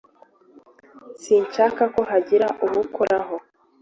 [1.21, 3.35] Sinshaka ko hagira uwukoraho